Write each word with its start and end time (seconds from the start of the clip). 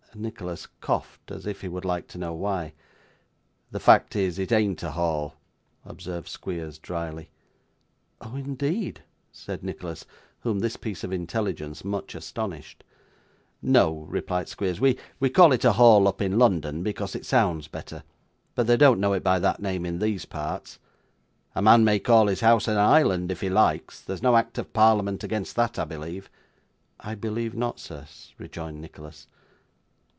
Nicholas 0.13 0.67
coughed, 0.81 1.31
as 1.31 1.47
if 1.47 1.61
he 1.61 1.69
would 1.69 1.85
like 1.85 2.05
to 2.05 2.17
know 2.17 2.33
why. 2.33 2.73
'The 3.71 3.79
fact 3.79 4.13
is, 4.13 4.37
it 4.37 4.51
ain't 4.51 4.83
a 4.83 4.91
Hall,' 4.91 5.37
observed 5.85 6.27
Squeers 6.27 6.77
drily. 6.77 7.29
'Oh, 8.19 8.35
indeed!' 8.35 9.03
said 9.31 9.63
Nicholas, 9.63 10.05
whom 10.41 10.59
this 10.59 10.75
piece 10.75 11.05
of 11.05 11.13
intelligence 11.13 11.85
much 11.85 12.13
astonished. 12.13 12.83
'No,' 13.61 14.03
replied 14.09 14.49
Squeers. 14.49 14.81
'We 14.81 15.29
call 15.29 15.53
it 15.53 15.63
a 15.63 15.71
Hall 15.71 16.05
up 16.09 16.21
in 16.21 16.37
London, 16.37 16.83
because 16.83 17.15
it 17.15 17.25
sounds 17.25 17.69
better, 17.69 18.03
but 18.53 18.67
they 18.67 18.75
don't 18.75 18.99
know 18.99 19.13
it 19.13 19.23
by 19.23 19.39
that 19.39 19.61
name 19.61 19.85
in 19.85 19.99
these 19.99 20.25
parts. 20.25 20.77
A 21.55 21.61
man 21.61 21.85
may 21.85 21.99
call 21.99 22.27
his 22.27 22.41
house 22.41 22.67
an 22.67 22.75
island 22.77 23.31
if 23.31 23.39
he 23.39 23.49
likes; 23.49 24.01
there's 24.01 24.21
no 24.21 24.35
act 24.35 24.57
of 24.57 24.73
Parliament 24.73 25.23
against 25.23 25.55
that, 25.55 25.79
I 25.79 25.85
believe?' 25.85 26.29
'I 26.99 27.15
believe 27.15 27.55
not, 27.55 27.79
sir,' 27.79 28.05
rejoined 28.37 28.81
Nicholas. 28.81 29.27